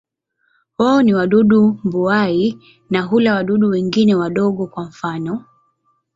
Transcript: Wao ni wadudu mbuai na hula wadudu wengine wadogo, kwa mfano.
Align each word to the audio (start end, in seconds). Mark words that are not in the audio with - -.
Wao 0.77 1.01
ni 1.03 1.13
wadudu 1.13 1.79
mbuai 1.83 2.57
na 2.89 3.01
hula 3.01 3.33
wadudu 3.35 3.69
wengine 3.69 4.15
wadogo, 4.15 4.67
kwa 4.67 4.83
mfano. 4.83 5.45